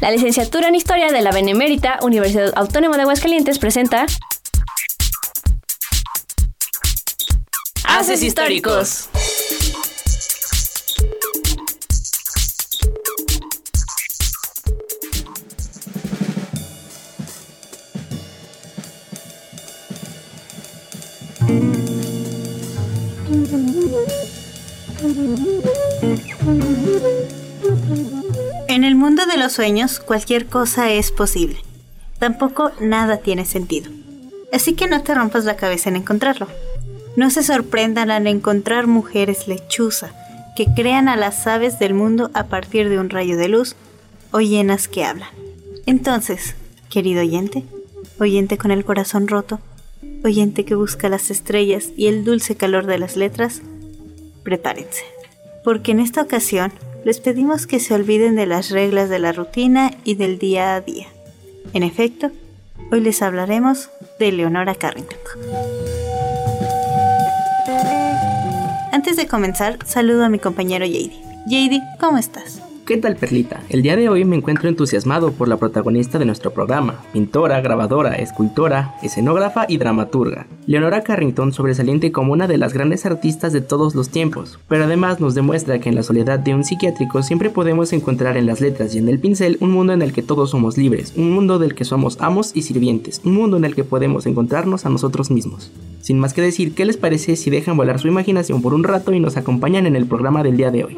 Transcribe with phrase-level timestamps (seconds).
[0.00, 4.06] La licenciatura en Historia de la Benemérita Universidad Autónoma de Aguascalientes presenta
[7.84, 9.08] Haces Históricos.
[29.52, 31.58] Sueños, cualquier cosa es posible.
[32.18, 33.90] Tampoco nada tiene sentido.
[34.52, 36.48] Así que no te rompas la cabeza en encontrarlo.
[37.16, 40.12] No se sorprendan al encontrar mujeres lechuza
[40.56, 43.76] que crean a las aves del mundo a partir de un rayo de luz
[44.32, 45.28] o llenas que hablan.
[45.86, 46.56] Entonces,
[46.90, 47.64] querido oyente,
[48.18, 49.60] oyente con el corazón roto,
[50.24, 53.62] oyente que busca las estrellas y el dulce calor de las letras,
[54.42, 55.04] prepárense.
[55.68, 56.72] Porque en esta ocasión
[57.04, 60.80] les pedimos que se olviden de las reglas de la rutina y del día a
[60.80, 61.08] día.
[61.74, 62.30] En efecto,
[62.90, 65.18] hoy les hablaremos de Leonora Carrington.
[68.92, 71.12] Antes de comenzar, saludo a mi compañero JD.
[71.48, 72.62] JD, ¿cómo estás?
[72.88, 73.62] ¿Qué tal, Perlita?
[73.68, 78.14] El día de hoy me encuentro entusiasmado por la protagonista de nuestro programa, pintora, grabadora,
[78.14, 80.46] escultora, escenógrafa y dramaturga.
[80.66, 85.20] Leonora Carrington sobresaliente como una de las grandes artistas de todos los tiempos, pero además
[85.20, 88.94] nos demuestra que en la soledad de un psiquiátrico siempre podemos encontrar en las letras
[88.94, 91.74] y en el pincel un mundo en el que todos somos libres, un mundo del
[91.74, 95.70] que somos amos y sirvientes, un mundo en el que podemos encontrarnos a nosotros mismos.
[96.00, 99.12] Sin más que decir, ¿qué les parece si dejan volar su imaginación por un rato
[99.12, 100.96] y nos acompañan en el programa del día de hoy?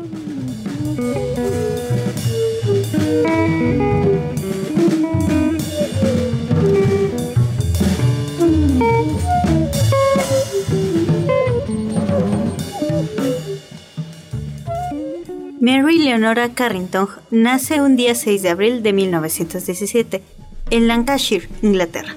[15.60, 20.22] Mary Leonora Carrington nace un día 6 de abril de 1917
[20.70, 22.16] en Lancashire, Inglaterra.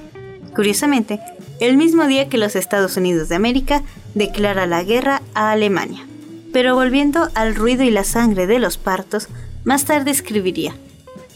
[0.55, 1.19] Curiosamente,
[1.59, 3.83] el mismo día que los Estados Unidos de América
[4.13, 6.07] declara la guerra a Alemania.
[6.53, 9.27] Pero volviendo al ruido y la sangre de los partos,
[9.65, 10.73] más tarde escribiría,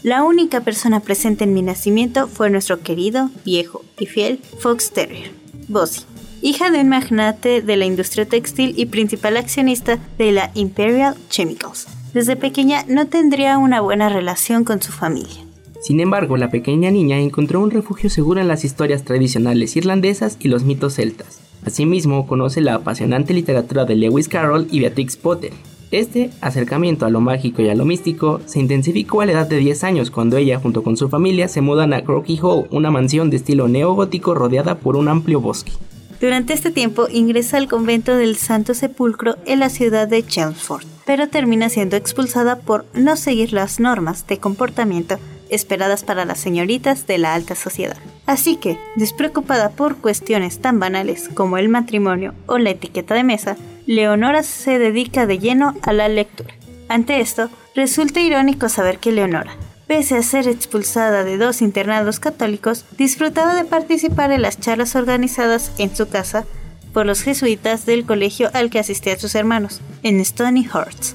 [0.02, 5.30] la única persona presente en mi nacimiento fue nuestro querido, viejo y fiel Fox Terrier,
[5.68, 6.04] Bossy,
[6.40, 11.97] hija de un magnate de la industria textil y principal accionista de la Imperial Chemicals.
[12.14, 15.44] Desde pequeña no tendría una buena relación con su familia.
[15.82, 20.48] Sin embargo, la pequeña niña encontró un refugio seguro en las historias tradicionales irlandesas y
[20.48, 21.40] los mitos celtas.
[21.64, 25.52] Asimismo, conoce la apasionante literatura de Lewis Carroll y Beatrix Potter.
[25.90, 29.56] Este acercamiento a lo mágico y a lo místico se intensificó a la edad de
[29.56, 33.30] 10 años cuando ella junto con su familia se mudan a Crocky Hall, una mansión
[33.30, 35.72] de estilo neogótico rodeada por un amplio bosque.
[36.20, 41.26] Durante este tiempo ingresa al convento del Santo Sepulcro en la ciudad de Chelmsford, pero
[41.26, 47.16] termina siendo expulsada por no seguir las normas de comportamiento esperadas para las señoritas de
[47.16, 47.96] la alta sociedad.
[48.26, 53.56] Así que, despreocupada por cuestiones tan banales como el matrimonio o la etiqueta de mesa,
[53.86, 56.52] Leonora se dedica de lleno a la lectura.
[56.90, 62.84] Ante esto, resulta irónico saber que Leonora, pese a ser expulsada de dos internados católicos,
[62.98, 66.44] disfrutaba de participar en las charlas organizadas en su casa
[66.92, 71.14] por los jesuitas del colegio al que asistían sus hermanos, en Stony Hearts.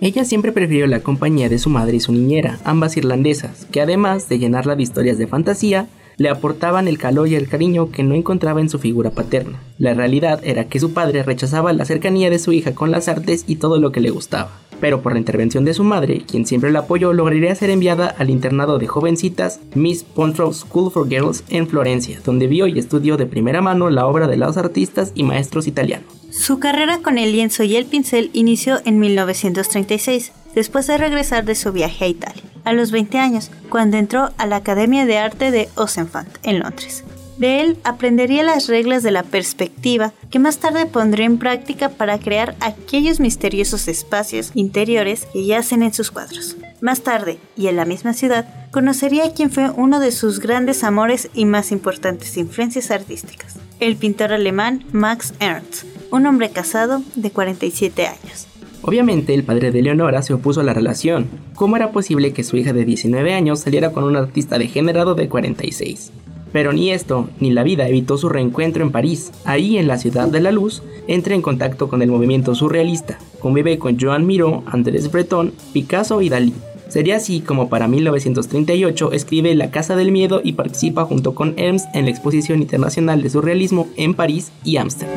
[0.00, 4.28] Ella siempre prefirió la compañía de su madre y su niñera, ambas irlandesas, que además
[4.28, 8.14] de llenarla de historias de fantasía, le aportaban el calor y el cariño que no
[8.14, 9.60] encontraba en su figura paterna.
[9.78, 13.44] La realidad era que su padre rechazaba la cercanía de su hija con las artes
[13.46, 14.50] y todo lo que le gustaba.
[14.82, 18.30] Pero por la intervención de su madre, quien siempre la apoyó, lograría ser enviada al
[18.30, 23.26] internado de jovencitas Miss Pontrow School for Girls en Florencia, donde vio y estudió de
[23.26, 26.12] primera mano la obra de los artistas y maestros italianos.
[26.32, 31.54] Su carrera con el lienzo y el pincel inició en 1936, después de regresar de
[31.54, 35.52] su viaje a Italia, a los 20 años, cuando entró a la Academia de Arte
[35.52, 37.04] de Osenfant, en Londres.
[37.42, 42.20] De él aprendería las reglas de la perspectiva que más tarde pondría en práctica para
[42.20, 46.56] crear aquellos misteriosos espacios interiores que yacen en sus cuadros.
[46.80, 50.84] Más tarde, y en la misma ciudad, conocería a quien fue uno de sus grandes
[50.84, 57.32] amores y más importantes influencias artísticas, el pintor alemán Max Ernst, un hombre casado de
[57.32, 58.46] 47 años.
[58.82, 61.28] Obviamente el padre de Leonora se opuso a la relación.
[61.56, 65.28] ¿Cómo era posible que su hija de 19 años saliera con un artista degenerado de
[65.28, 66.12] 46?
[66.52, 69.32] Pero ni esto ni la vida evitó su reencuentro en París.
[69.44, 73.18] Ahí, en la ciudad de la luz, entra en contacto con el movimiento surrealista.
[73.40, 76.52] Convive con Joan Miró, Andrés Breton, Picasso y Dalí.
[76.88, 81.86] Sería así como para 1938 escribe La Casa del Miedo y participa junto con Ernst
[81.94, 85.16] en la Exposición Internacional de Surrealismo en París y Ámsterdam.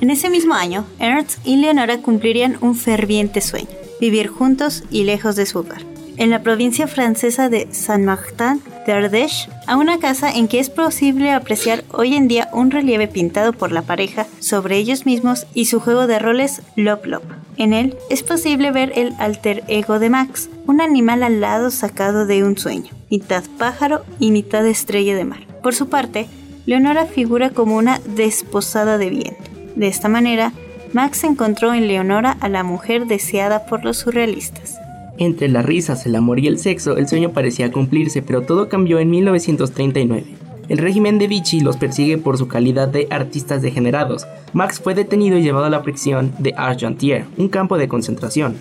[0.00, 3.68] En ese mismo año, Ernst y Leonora cumplirían un ferviente sueño,
[4.00, 5.97] vivir juntos y lejos de su hogar.
[6.18, 11.84] En la provincia francesa de Saint-Martin d'Ardèche, a una casa en que es posible apreciar
[11.92, 16.08] hoy en día un relieve pintado por la pareja sobre ellos mismos y su juego
[16.08, 17.22] de roles Lop Lop.
[17.56, 22.42] En él es posible ver el alter ego de Max, un animal alado sacado de
[22.42, 25.46] un sueño, mitad pájaro y mitad estrella de mar.
[25.62, 26.26] Por su parte,
[26.66, 29.50] Leonora figura como una desposada de viento.
[29.76, 30.52] De esta manera,
[30.92, 34.78] Max encontró en Leonora a la mujer deseada por los surrealistas.
[35.18, 39.00] Entre las risas, el amor y el sexo, el sueño parecía cumplirse, pero todo cambió
[39.00, 40.24] en 1939.
[40.68, 44.26] El régimen de Vichy los persigue por su calidad de artistas degenerados.
[44.52, 48.54] Max fue detenido y llevado a la prisión de Argentière, un campo de concentración.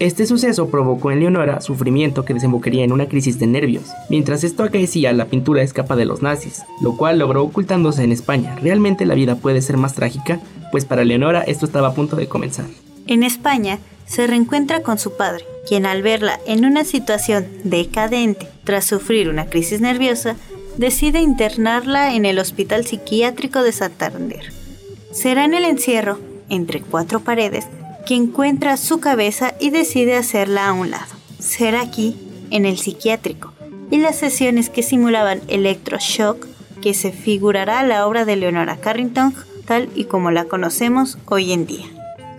[0.00, 3.84] Este suceso provocó en Leonora sufrimiento que desembocaría en una crisis de nervios.
[4.08, 8.56] Mientras esto acaecía, la pintura escapa de los nazis, lo cual logró ocultándose en España.
[8.60, 10.40] ¿Realmente la vida puede ser más trágica?
[10.72, 12.64] Pues para Leonora esto estaba a punto de comenzar.
[13.06, 13.78] En España,
[14.10, 19.46] se reencuentra con su padre, quien al verla en una situación decadente tras sufrir una
[19.46, 20.34] crisis nerviosa,
[20.76, 24.52] decide internarla en el Hospital Psiquiátrico de Santander.
[25.12, 26.18] Será en el encierro,
[26.48, 27.68] entre cuatro paredes,
[28.04, 31.14] que encuentra su cabeza y decide hacerla a un lado.
[31.38, 32.16] Será aquí,
[32.50, 33.52] en el psiquiátrico,
[33.92, 36.46] y las sesiones que simulaban electroshock,
[36.82, 39.34] que se figurará la obra de Leonora Carrington
[39.66, 41.86] tal y como la conocemos hoy en día.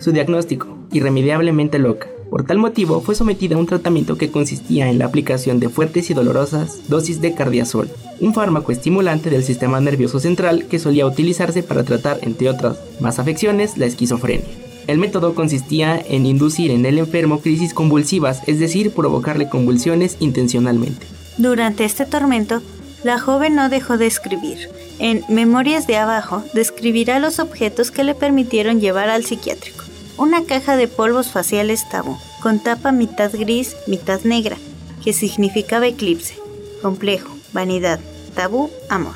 [0.00, 2.08] Su diagnóstico, irremediablemente loca.
[2.32, 6.08] Por tal motivo fue sometida a un tratamiento que consistía en la aplicación de fuertes
[6.08, 7.90] y dolorosas dosis de cardiazol,
[8.20, 13.18] un fármaco estimulante del sistema nervioso central que solía utilizarse para tratar, entre otras más
[13.18, 14.46] afecciones, la esquizofrenia.
[14.86, 21.06] El método consistía en inducir en el enfermo crisis convulsivas, es decir, provocarle convulsiones intencionalmente.
[21.36, 22.62] Durante este tormento,
[23.04, 24.70] la joven no dejó de escribir.
[24.98, 30.76] En Memorias de Abajo describirá los objetos que le permitieron llevar al psiquiátrico una caja
[30.76, 34.56] de polvos faciales tabú, con tapa mitad gris, mitad negra,
[35.02, 36.36] que significaba eclipse,
[36.80, 38.00] complejo, vanidad,
[38.34, 39.14] tabú, amor.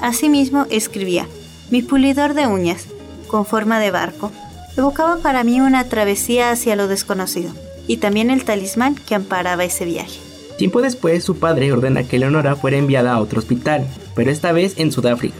[0.00, 1.26] Asimismo escribía,
[1.70, 2.86] mi pulidor de uñas,
[3.26, 4.30] con forma de barco,
[4.76, 7.52] evocaba para mí una travesía hacia lo desconocido,
[7.86, 10.20] y también el talismán que amparaba ese viaje.
[10.58, 14.74] Tiempo después, su padre ordena que Leonora fuera enviada a otro hospital, pero esta vez
[14.76, 15.36] en Sudáfrica.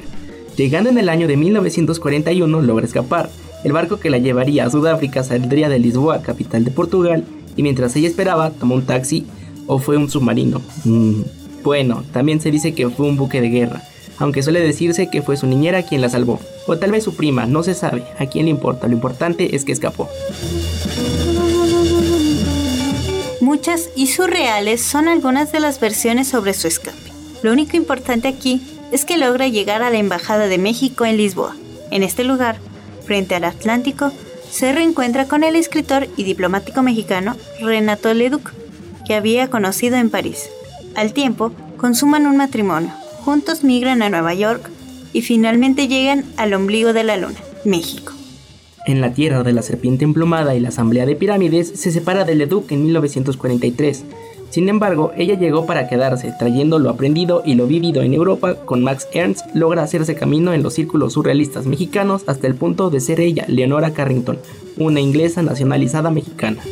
[0.56, 3.31] Llegando en el año de 1941, logra escapar,
[3.65, 7.25] el barco que la llevaría a Sudáfrica saldría de Lisboa, capital de Portugal,
[7.57, 9.27] y mientras ella esperaba, tomó un taxi
[9.67, 10.61] o fue un submarino.
[10.85, 11.23] Mm,
[11.63, 13.83] bueno, también se dice que fue un buque de guerra,
[14.19, 17.47] aunque suele decirse que fue su niñera quien la salvó, o tal vez su prima,
[17.47, 20.09] no se sabe, a quién le importa, lo importante es que escapó.
[23.41, 26.99] Muchas y surreales son algunas de las versiones sobre su escape.
[27.43, 28.61] Lo único importante aquí
[28.93, 31.57] es que logra llegar a la Embajada de México en Lisboa.
[31.91, 32.59] En este lugar,
[33.05, 34.12] frente al Atlántico,
[34.51, 38.53] se reencuentra con el escritor y diplomático mexicano Renato Leduc,
[39.06, 40.49] que había conocido en París.
[40.95, 42.91] Al tiempo, consuman un matrimonio,
[43.25, 44.71] juntos migran a Nueva York
[45.12, 48.12] y finalmente llegan al ombligo de la luna, México.
[48.87, 52.35] En la tierra de la serpiente emplumada y la asamblea de pirámides se separa de
[52.35, 54.05] Leduc en 1943
[54.55, 58.85] sin embargo, ella llegó para quedarse, trayendo lo aprendido y lo vivido en Europa con
[58.85, 63.19] Max Ernst, logra hacerse camino en los círculos surrealistas mexicanos hasta el punto de ser
[63.19, 64.39] ella, Leonora Carrington,
[64.77, 66.62] una inglesa nacionalizada mexicana.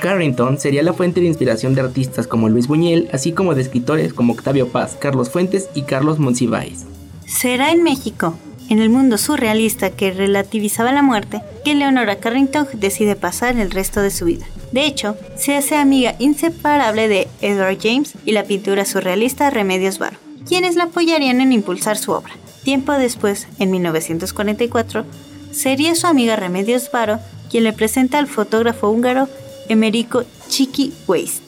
[0.00, 4.14] Carrington sería la fuente de inspiración de artistas como Luis Buñuel, así como de escritores
[4.14, 6.86] como Octavio Paz, Carlos Fuentes y Carlos Monsiváis.
[7.26, 8.36] Será en México,
[8.72, 14.00] en el mundo surrealista que relativizaba la muerte, que Leonora Carrington decide pasar el resto
[14.00, 14.46] de su vida.
[14.72, 20.16] De hecho, se hace amiga inseparable de Edward James y la pintura surrealista Remedios Varo,
[20.48, 22.32] quienes la apoyarían en impulsar su obra.
[22.64, 25.04] Tiempo después, en 1944,
[25.50, 27.18] sería su amiga Remedios Varo
[27.50, 29.28] quien le presenta al fotógrafo húngaro
[29.68, 31.42] Emerico Chiqui Weist.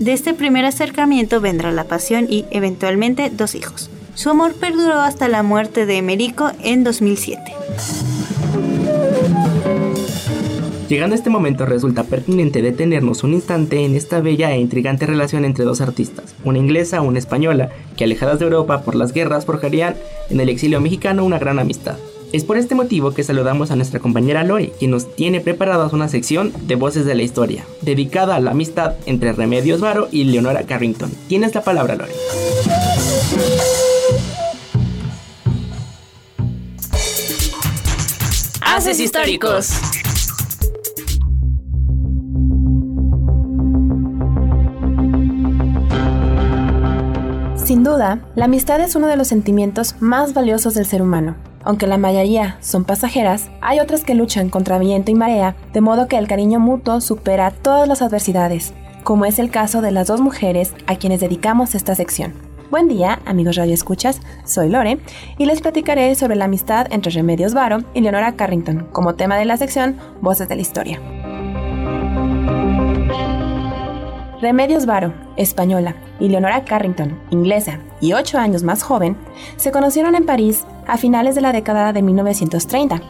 [0.00, 3.90] De este primer acercamiento vendrá la pasión y, eventualmente, dos hijos.
[4.14, 7.40] Su amor perduró hasta la muerte de Emerico en 2007.
[10.88, 15.44] Llegando a este momento resulta pertinente detenernos un instante en esta bella e intrigante relación
[15.44, 19.46] entre dos artistas, una inglesa y una española, que alejadas de Europa por las guerras
[19.46, 19.96] forjarían
[20.30, 21.96] en el exilio mexicano una gran amistad.
[22.32, 26.08] Es por este motivo que saludamos a nuestra compañera Lori, quien nos tiene preparadas una
[26.08, 30.64] sección de Voces de la Historia, dedicada a la amistad entre Remedios Varo y Leonora
[30.64, 31.10] Carrington.
[31.28, 32.12] Tienes la palabra, Lori.
[38.84, 39.70] Históricos.
[47.64, 51.34] Sin duda, la amistad es uno de los sentimientos más valiosos del ser humano.
[51.62, 56.06] Aunque la mayoría son pasajeras, hay otras que luchan contra viento y marea, de modo
[56.06, 60.20] que el cariño mutuo supera todas las adversidades, como es el caso de las dos
[60.20, 62.53] mujeres a quienes dedicamos esta sección.
[62.74, 64.98] Buen día, amigos Radio Escuchas, soy Lore
[65.38, 69.44] y les platicaré sobre la amistad entre Remedios Varo y Leonora Carrington como tema de
[69.44, 71.00] la sección Voces de la Historia.
[74.42, 79.16] Remedios Varo, española, y Leonora Carrington, inglesa y ocho años más joven,
[79.54, 83.00] se conocieron en París a finales de la década de 1930.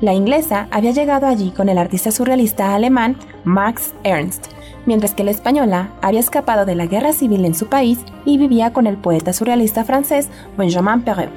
[0.00, 4.48] La inglesa había llegado allí con el artista surrealista alemán Max Ernst,
[4.86, 8.72] mientras que la española había escapado de la guerra civil en su país y vivía
[8.72, 11.30] con el poeta surrealista francés Benjamin Perret.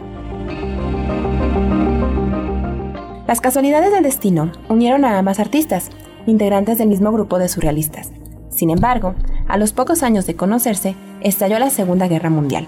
[3.27, 5.89] Las casualidades del destino unieron a ambas artistas,
[6.27, 8.11] integrantes del mismo grupo de surrealistas.
[8.49, 9.15] Sin embargo,
[9.47, 12.67] a los pocos años de conocerse, estalló la Segunda Guerra Mundial.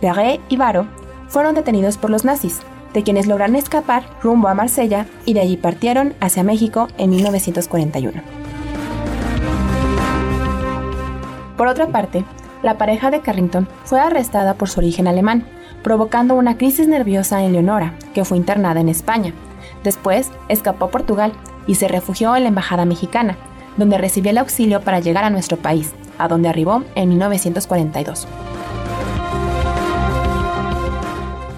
[0.00, 0.86] Perret y Varo
[1.28, 2.60] fueron detenidos por los nazis,
[2.94, 8.47] de quienes lograron escapar rumbo a Marsella y de allí partieron hacia México en 1941.
[11.58, 12.24] Por otra parte,
[12.62, 15.44] la pareja de Carrington fue arrestada por su origen alemán,
[15.82, 19.34] provocando una crisis nerviosa en Leonora, que fue internada en España.
[19.82, 21.32] Después escapó a Portugal
[21.66, 23.36] y se refugió en la Embajada Mexicana,
[23.76, 28.28] donde recibió el auxilio para llegar a nuestro país, a donde arribó en 1942.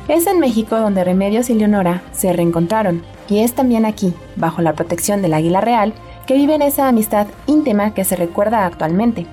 [0.08, 4.72] Es en México donde Remedios y Leonora se reencontraron, y es también aquí, bajo la
[4.72, 5.92] protección del Águila Real,
[6.26, 9.26] que viven esa amistad íntima que se recuerda actualmente.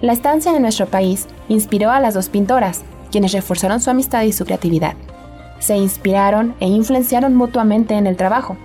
[0.00, 4.32] La estancia en nuestro país inspiró a las dos pintoras, quienes reforzaron su amistad y
[4.32, 4.94] su creatividad.
[5.58, 8.56] Se inspiraron e influenciaron mutuamente en el trabajo,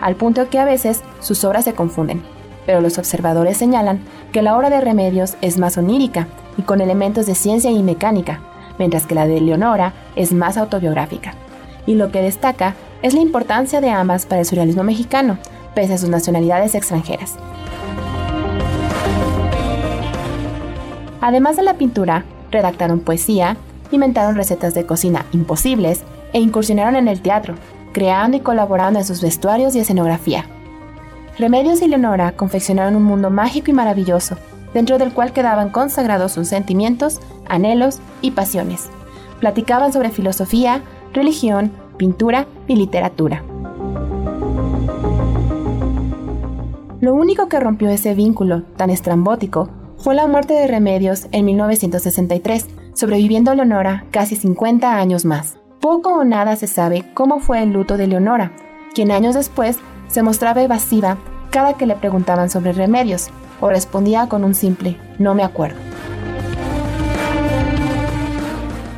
[0.00, 2.22] al punto que a veces sus obras se confunden
[2.68, 6.28] pero los observadores señalan que la obra de Remedios es más onírica
[6.58, 8.40] y con elementos de ciencia y mecánica,
[8.78, 11.32] mientras que la de Leonora es más autobiográfica.
[11.86, 15.38] Y lo que destaca es la importancia de ambas para el surrealismo mexicano,
[15.74, 17.36] pese a sus nacionalidades extranjeras.
[21.20, 23.56] Además de la pintura, redactaron poesía,
[23.90, 27.54] inventaron recetas de cocina imposibles e incursionaron en el teatro,
[27.92, 30.44] creando y colaborando en sus vestuarios y escenografía.
[31.38, 34.36] Remedios y Leonora confeccionaron un mundo mágico y maravilloso,
[34.74, 38.90] dentro del cual quedaban consagrados sus sentimientos, anhelos y pasiones.
[39.40, 40.82] Platicaban sobre filosofía,
[41.12, 43.42] religión, pintura y literatura.
[47.00, 52.66] Lo único que rompió ese vínculo tan estrambótico fue la muerte de Remedios en 1963,
[52.94, 55.56] sobreviviendo Leonora casi 50 años más.
[55.80, 58.52] Poco o nada se sabe cómo fue el luto de Leonora,
[58.94, 59.78] quien años después
[60.08, 61.18] se mostraba evasiva
[61.50, 63.28] cada que le preguntaban sobre remedios
[63.60, 65.78] o respondía con un simple no me acuerdo.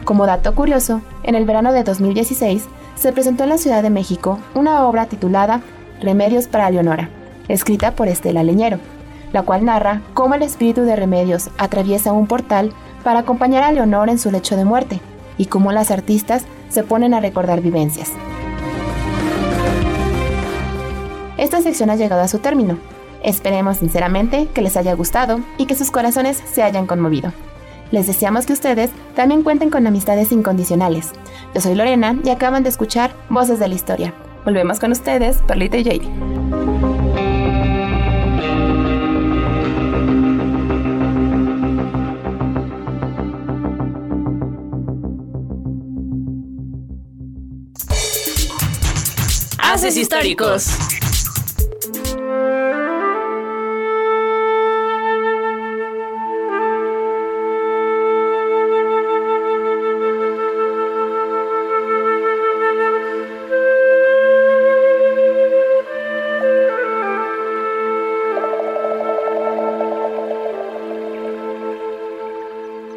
[0.04, 2.66] Como dato curioso, en el verano de 2016
[2.96, 5.62] se presentó en la Ciudad de México una obra titulada
[6.00, 7.08] Remedios para Leonora,
[7.48, 8.78] escrita por Estela Leñero,
[9.32, 12.72] la cual narra cómo el espíritu de Remedios atraviesa un portal
[13.04, 15.00] para acompañar a Leonora en su lecho de muerte
[15.38, 18.12] y cómo las artistas se ponen a recordar vivencias.
[21.40, 22.78] esta sección ha llegado a su término.
[23.24, 27.32] Esperemos sinceramente que les haya gustado y que sus corazones se hayan conmovido.
[27.90, 31.10] Les deseamos que ustedes también cuenten con amistades incondicionales.
[31.54, 34.14] Yo soy Lorena y acaban de escuchar Voces de la Historia.
[34.44, 36.39] Volvemos con ustedes, Perlita y JD.
[49.82, 50.66] Históricos.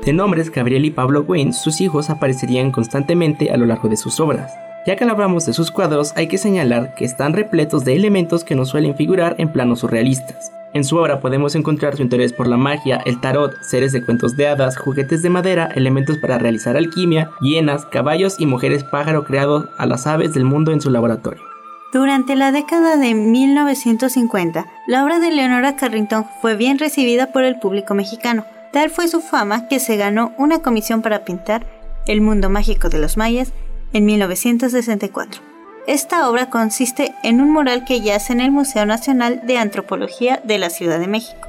[0.04, 4.20] De nombres Gabriel y Pablo Wayne, sus hijos aparecerían constantemente a lo largo de sus
[4.20, 4.52] obras.
[4.86, 8.56] Ya que hablamos de sus cuadros, hay que señalar que están repletos de elementos que
[8.56, 10.52] no suelen figurar en planos surrealistas.
[10.74, 14.36] En su obra podemos encontrar su interés por la magia, el tarot, seres de cuentos
[14.36, 19.70] de hadas, juguetes de madera, elementos para realizar alquimia, hienas, caballos y mujeres pájaro creados
[19.78, 21.44] a las aves del mundo en su laboratorio.
[21.94, 27.60] Durante la década de 1950, la obra de Leonora Carrington fue bien recibida por el
[27.60, 28.46] público mexicano.
[28.74, 31.68] Tal fue su fama que se ganó una comisión para pintar
[32.06, 33.54] El mundo mágico de los mayas
[33.94, 35.42] en 1964.
[35.88, 40.58] Esta obra consiste en un mural que yace en el Museo Nacional de Antropología de
[40.58, 41.48] la Ciudad de México.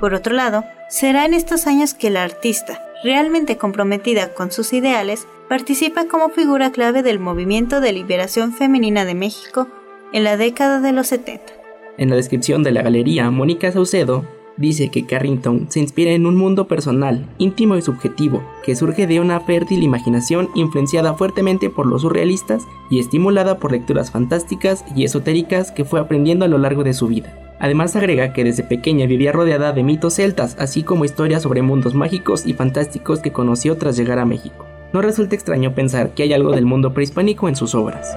[0.00, 5.26] Por otro lado, será en estos años que la artista realmente comprometida con sus ideales,
[5.48, 9.68] participa como figura clave del movimiento de liberación femenina de México
[10.12, 11.52] en la década de los 70.
[11.98, 16.36] En la descripción de la galería, Mónica Saucedo dice que Carrington se inspira en un
[16.36, 22.02] mundo personal, íntimo y subjetivo, que surge de una fértil imaginación influenciada fuertemente por los
[22.02, 26.94] surrealistas y estimulada por lecturas fantásticas y esotéricas que fue aprendiendo a lo largo de
[26.94, 27.38] su vida.
[27.58, 31.94] Además agrega que desde pequeña vivía rodeada de mitos celtas, así como historias sobre mundos
[31.94, 34.66] mágicos y fantásticos que conoció tras llegar a México.
[34.92, 38.16] No resulta extraño pensar que hay algo del mundo prehispánico en sus obras.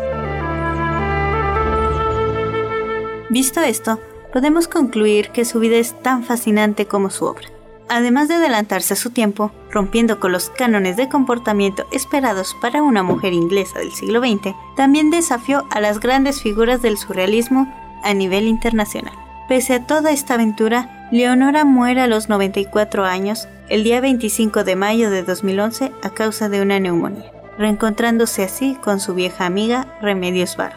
[3.30, 4.00] Visto esto,
[4.34, 7.48] podemos concluir que su vida es tan fascinante como su obra.
[7.90, 13.02] Además de adelantarse a su tiempo, rompiendo con los cánones de comportamiento esperados para una
[13.02, 18.48] mujer inglesa del siglo XX, también desafió a las grandes figuras del surrealismo a nivel
[18.48, 19.14] internacional.
[19.48, 24.76] Pese a toda esta aventura, Leonora muere a los 94 años el día 25 de
[24.76, 30.56] mayo de 2011 a causa de una neumonía, reencontrándose así con su vieja amiga Remedios
[30.56, 30.76] Varo.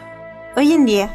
[0.55, 1.11] Hoy en día,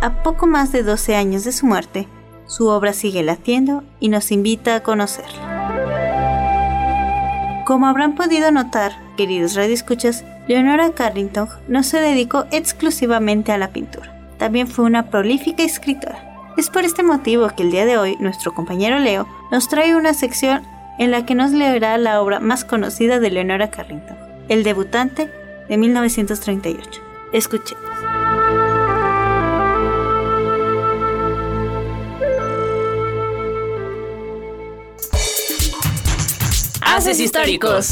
[0.00, 2.08] a poco más de 12 años de su muerte,
[2.46, 5.56] su obra sigue latiendo y nos invita a conocerla.
[7.66, 14.16] Como habrán podido notar, queridos radioescuchas, Leonora Carrington no se dedicó exclusivamente a la pintura,
[14.38, 16.22] también fue una prolífica escritora.
[16.56, 20.14] Es por este motivo que el día de hoy nuestro compañero Leo nos trae una
[20.14, 20.62] sección
[20.98, 24.16] en la que nos leerá la obra más conocida de Leonora Carrington,
[24.48, 25.30] El debutante
[25.68, 27.02] de 1938.
[27.32, 28.65] Escuchemos.
[37.04, 37.90] Históricos.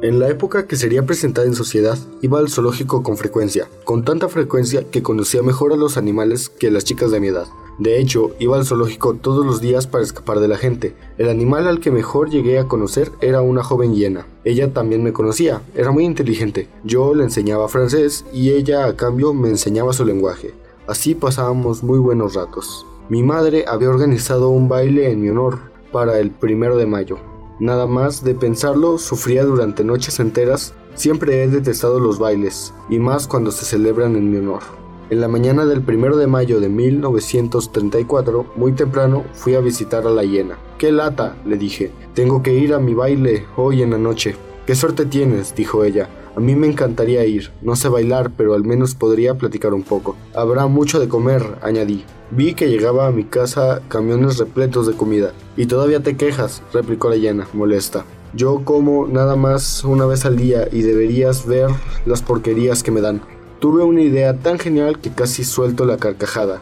[0.00, 4.30] En la época que sería presentada en sociedad, iba al zoológico con frecuencia, con tanta
[4.30, 7.46] frecuencia que conocía mejor a los animales que las chicas de mi edad.
[7.78, 10.94] De hecho, iba al zoológico todos los días para escapar de la gente.
[11.18, 14.26] El animal al que mejor llegué a conocer era una joven hiena.
[14.44, 16.68] Ella también me conocía, era muy inteligente.
[16.84, 20.54] Yo le enseñaba francés y ella a cambio me enseñaba su lenguaje.
[20.86, 22.86] Así pasábamos muy buenos ratos.
[23.08, 25.58] Mi madre había organizado un baile en mi honor
[25.92, 27.18] para el primero de mayo.
[27.60, 30.74] Nada más de pensarlo, sufría durante noches enteras.
[30.94, 34.62] Siempre he detestado los bailes, y más cuando se celebran en mi honor.
[35.08, 40.10] En la mañana del 1 de mayo de 1934, muy temprano, fui a visitar a
[40.10, 40.58] la hiena.
[40.78, 41.36] ¡Qué lata!
[41.46, 41.92] le dije.
[42.12, 44.34] Tengo que ir a mi baile hoy en la noche.
[44.66, 45.54] ¡Qué suerte tienes!
[45.54, 46.08] dijo ella.
[46.34, 47.52] A mí me encantaría ir.
[47.62, 50.16] No sé bailar, pero al menos podría platicar un poco.
[50.34, 52.04] Habrá mucho de comer, añadí.
[52.32, 55.34] Vi que llegaba a mi casa camiones repletos de comida.
[55.56, 58.04] Y todavía te quejas, replicó la hiena, molesta.
[58.34, 61.70] Yo como nada más una vez al día y deberías ver
[62.06, 63.22] las porquerías que me dan.
[63.60, 66.60] Tuve una idea tan genial que casi suelto la carcajada.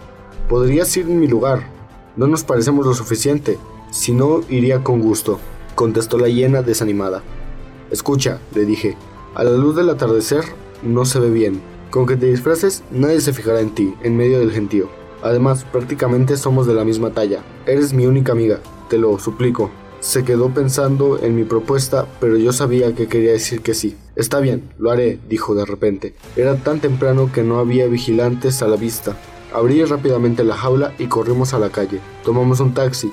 [0.49, 1.69] Podrías ir en mi lugar.
[2.17, 3.59] No nos parecemos lo suficiente.
[3.91, 5.41] Si no, iría con gusto,
[5.75, 7.23] contestó la hiena desanimada.
[7.91, 8.97] Escucha, le dije,
[9.35, 10.45] a la luz del atardecer
[10.85, 11.61] no se ve bien.
[11.91, 14.89] Con que te disfraces, nadie se fijará en ti, en medio del gentío.
[15.21, 17.43] Además, prácticamente somos de la misma talla.
[17.67, 19.71] Eres mi única amiga, te lo suplico.
[20.05, 23.97] Se quedó pensando en mi propuesta, pero yo sabía que quería decir que sí.
[24.17, 26.15] Está bien, lo haré, dijo de repente.
[26.37, 29.17] Era tan temprano que no había vigilantes a la vista.
[29.55, 32.01] Abrí rápidamente la jaula y corrimos a la calle.
[32.23, 33.11] Tomamos un taxi.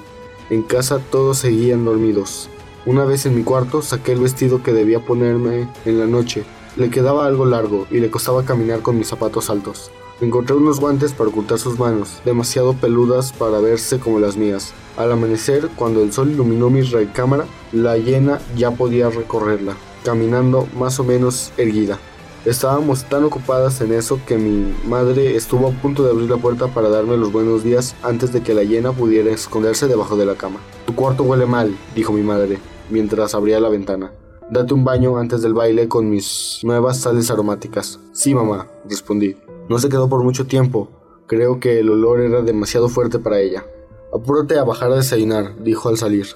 [0.49, 2.49] En casa todos seguían dormidos.
[2.85, 6.43] Una vez en mi cuarto saqué el vestido que debía ponerme en la noche.
[6.75, 9.91] Le quedaba algo largo y le costaba caminar con mis zapatos altos.
[10.21, 14.71] Encontré unos guantes para ocultar sus manos, demasiado peludas para verse como las mías.
[14.95, 20.99] Al amanecer, cuando el sol iluminó mi recámara, la hiena ya podía recorrerla, caminando más
[20.99, 21.97] o menos erguida.
[22.45, 26.67] Estábamos tan ocupadas en eso que mi madre estuvo a punto de abrir la puerta
[26.67, 30.35] para darme los buenos días antes de que la hiena pudiera esconderse debajo de la
[30.35, 30.59] cama.
[30.85, 32.59] Tu cuarto huele mal, dijo mi madre,
[32.91, 34.11] mientras abría la ventana.
[34.51, 37.99] Date un baño antes del baile con mis nuevas sales aromáticas.
[38.11, 39.35] Sí, mamá, respondí.
[39.71, 40.89] No se quedó por mucho tiempo.
[41.27, 43.65] Creo que el olor era demasiado fuerte para ella.
[44.13, 46.27] Apúrate a bajar a desayunar, dijo al salir.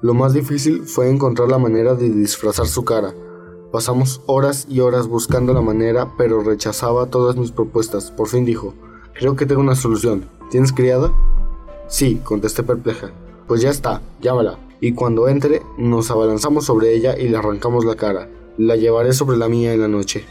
[0.00, 3.12] Lo más difícil fue encontrar la manera de disfrazar su cara.
[3.72, 8.12] Pasamos horas y horas buscando la manera, pero rechazaba todas mis propuestas.
[8.12, 8.74] Por fin dijo,
[9.12, 10.28] creo que tengo una solución.
[10.52, 11.12] ¿Tienes criada?
[11.88, 13.10] Sí, contesté perpleja.
[13.48, 14.56] Pues ya está, llámala.
[14.80, 18.28] Y cuando entre, nos abalanzamos sobre ella y le arrancamos la cara.
[18.56, 20.24] La llevaré sobre la mía en la noche.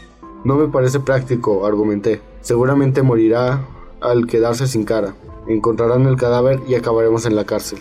[0.44, 2.22] No me parece práctico, argumenté.
[2.44, 3.66] Seguramente morirá
[4.02, 5.14] al quedarse sin cara.
[5.48, 7.78] Encontrarán el cadáver y acabaremos en la cárcel.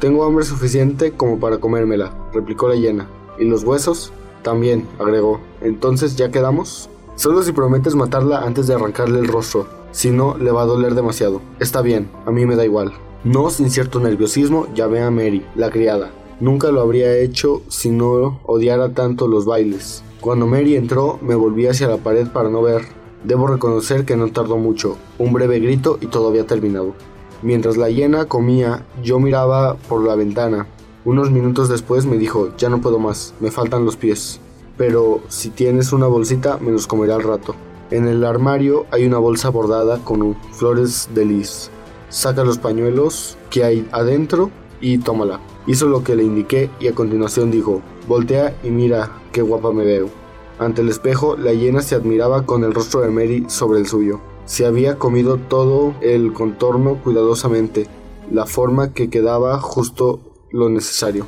[0.00, 3.08] Tengo hambre suficiente como para comérmela, replicó la hiena.
[3.38, 4.12] ¿Y los huesos?
[4.42, 5.40] También, agregó.
[5.62, 6.90] Entonces, ¿ya quedamos?
[7.16, 9.66] Solo si prometes matarla antes de arrancarle el rostro.
[9.92, 11.40] Si no, le va a doler demasiado.
[11.58, 12.92] Está bien, a mí me da igual.
[13.24, 16.10] No sin cierto nerviosismo, llamé a Mary, la criada.
[16.38, 20.04] Nunca lo habría hecho si no odiara tanto los bailes.
[20.20, 22.82] Cuando Mary entró, me volví hacia la pared para no ver.
[23.24, 24.96] Debo reconocer que no tardó mucho.
[25.18, 26.94] Un breve grito y todo había terminado.
[27.42, 30.66] Mientras la hiena comía, yo miraba por la ventana.
[31.04, 34.40] Unos minutos después me dijo, ya no puedo más, me faltan los pies.
[34.76, 37.54] Pero si tienes una bolsita, me los comeré al rato.
[37.90, 41.70] En el armario hay una bolsa bordada con flores de lis.
[42.08, 45.40] Saca los pañuelos que hay adentro y tómala.
[45.66, 49.84] Hizo lo que le indiqué y a continuación dijo, voltea y mira qué guapa me
[49.84, 50.21] veo.
[50.62, 54.20] Ante el espejo, la hiena se admiraba con el rostro de Mary sobre el suyo.
[54.44, 57.88] Se había comido todo el contorno cuidadosamente,
[58.30, 60.20] la forma que quedaba justo
[60.52, 61.26] lo necesario.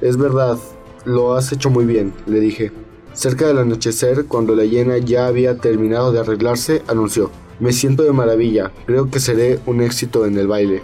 [0.00, 0.56] Es verdad,
[1.04, 2.70] lo has hecho muy bien, le dije.
[3.12, 8.12] Cerca del anochecer, cuando la hiena ya había terminado de arreglarse, anunció, me siento de
[8.12, 10.82] maravilla, creo que seré un éxito en el baile.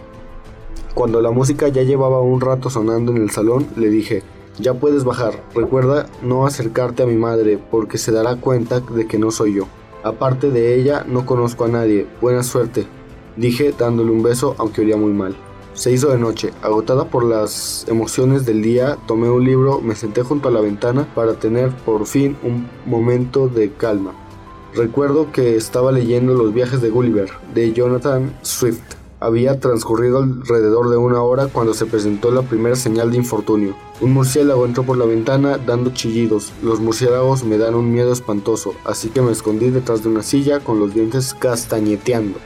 [0.95, 4.25] Cuando la música ya llevaba un rato sonando en el salón, le dije,
[4.59, 9.19] ya puedes bajar, recuerda no acercarte a mi madre porque se dará cuenta de que
[9.19, 9.67] no soy yo.
[10.03, 12.87] Aparte de ella, no conozco a nadie, buena suerte,
[13.37, 15.35] dije dándole un beso aunque olía muy mal.
[15.75, 16.53] Se hizo de noche.
[16.61, 21.09] Agotada por las emociones del día, tomé un libro, me senté junto a la ventana
[21.15, 24.13] para tener por fin un momento de calma.
[24.75, 29.02] Recuerdo que estaba leyendo Los viajes de Gulliver, de Jonathan Swift.
[29.23, 33.77] Había transcurrido alrededor de una hora cuando se presentó la primera señal de infortunio.
[34.01, 36.53] Un murciélago entró por la ventana dando chillidos.
[36.61, 40.59] Los murciélagos me dan un miedo espantoso, así que me escondí detrás de una silla
[40.59, 42.41] con los dientes castañeteando.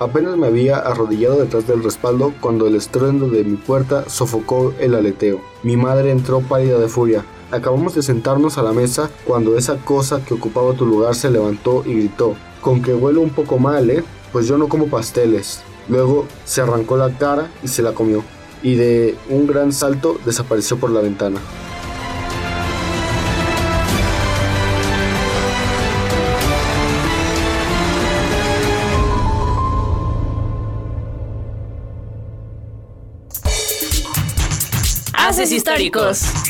[0.00, 4.96] Apenas me había arrodillado detrás del respaldo cuando el estruendo de mi puerta sofocó el
[4.96, 5.40] aleteo.
[5.62, 7.24] Mi madre entró pálida de furia.
[7.50, 11.84] Acabamos de sentarnos a la mesa cuando esa cosa que ocupaba tu lugar se levantó
[11.86, 14.04] y gritó, con que huele un poco mal, ¿eh?
[14.30, 15.62] Pues yo no como pasteles.
[15.88, 18.22] Luego se arrancó la cara y se la comió,
[18.62, 21.40] y de un gran salto desapareció por la ventana.
[35.52, 36.47] históricos.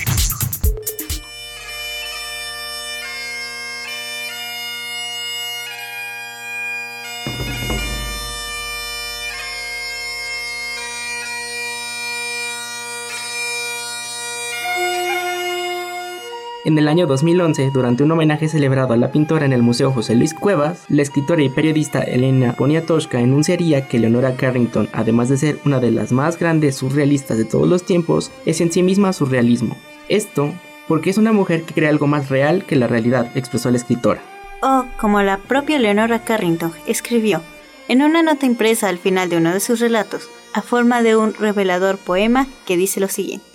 [16.68, 20.14] En el año 2011, durante un homenaje celebrado a la pintora en el Museo José
[20.14, 25.58] Luis Cuevas, la escritora y periodista Elena Poniatowska enunciaría que Leonora Carrington, además de ser
[25.64, 29.78] una de las más grandes surrealistas de todos los tiempos, es en sí misma surrealismo.
[30.10, 30.52] Esto
[30.88, 34.20] porque es una mujer que crea algo más real que la realidad, expresó la escritora.
[34.60, 37.40] O, como la propia Leonora Carrington escribió,
[37.88, 41.32] en una nota impresa al final de uno de sus relatos, a forma de un
[41.32, 43.46] revelador poema que dice lo siguiente.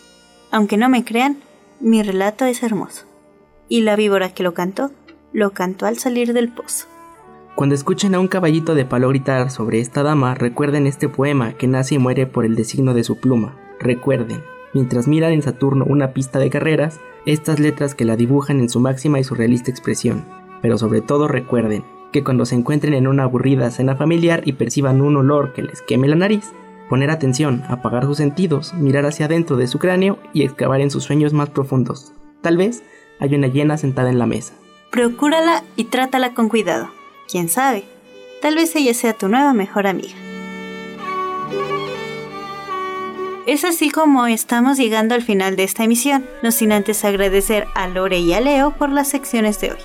[0.49, 1.37] Aunque no me crean,
[1.83, 3.05] mi relato es hermoso.
[3.67, 4.91] Y la víbora que lo cantó,
[5.33, 6.87] lo cantó al salir del pozo.
[7.55, 11.67] Cuando escuchen a un caballito de palo gritar sobre esta dama, recuerden este poema que
[11.67, 13.57] nace y muere por el designo de su pluma.
[13.81, 14.41] Recuerden,
[14.73, 18.79] mientras miran en Saturno una pista de carreras, estas letras que la dibujan en su
[18.79, 20.23] máxima y surrealista expresión.
[20.61, 25.01] Pero sobre todo recuerden que cuando se encuentren en una aburrida cena familiar y perciban
[25.01, 26.53] un olor que les queme la nariz,
[26.93, 31.03] poner atención, apagar sus sentidos, mirar hacia adentro de su cráneo y excavar en sus
[31.03, 32.13] sueños más profundos.
[32.43, 32.83] Tal vez
[33.19, 34.53] hay una llena sentada en la mesa.
[34.91, 36.91] Procúrala y trátala con cuidado.
[37.27, 37.83] ¿Quién sabe?
[38.43, 40.13] Tal vez ella sea tu nueva mejor amiga.
[43.47, 47.87] Es así como estamos llegando al final de esta emisión, no sin antes agradecer a
[47.87, 49.79] Lore y a Leo por las secciones de hoy.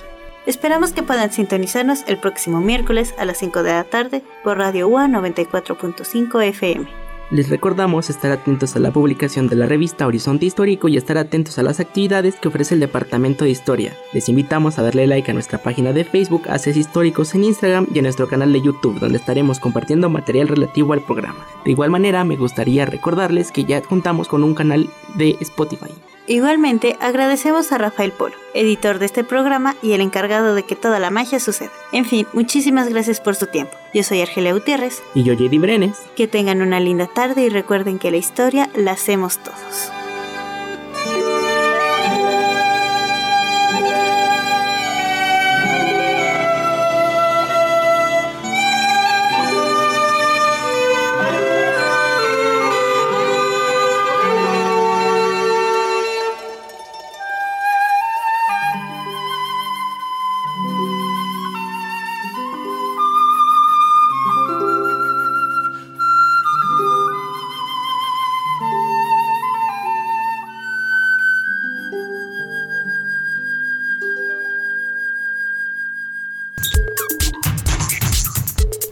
[0.45, 4.87] Esperamos que puedan sintonizarnos el próximo miércoles a las 5 de la tarde por Radio
[4.87, 6.98] UA 94.5 FM.
[7.31, 11.59] Les recordamos estar atentos a la publicación de la revista Horizonte Histórico y estar atentos
[11.59, 13.95] a las actividades que ofrece el Departamento de Historia.
[14.13, 17.99] Les invitamos a darle like a nuestra página de Facebook Haces Históricos en Instagram y
[17.99, 21.45] a nuestro canal de YouTube donde estaremos compartiendo material relativo al programa.
[21.65, 25.93] De igual manera me gustaría recordarles que ya contamos con un canal de Spotify.
[26.29, 30.99] Igualmente, agradecemos a Rafael Polo, editor de este programa y el encargado de que toda
[30.99, 31.71] la magia suceda.
[31.91, 33.75] En fin, muchísimas gracias por su tiempo.
[33.95, 35.01] Yo soy Argelia Gutiérrez.
[35.15, 35.97] Y yo, Jedi Brenes.
[36.15, 39.91] Que tengan una linda tarde y recuerden que la historia la hacemos todos.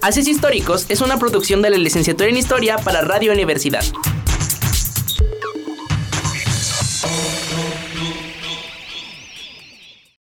[0.08, 3.84] Haces Históricos es una producción de la licenciatura en Historia para Radio Universidad.